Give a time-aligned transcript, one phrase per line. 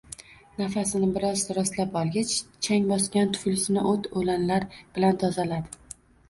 [0.59, 2.31] Nafasini biroz rostlab olgach,
[2.69, 5.95] chang bosgan tuflisini oʻt-oʻlanlar bilan tozaladi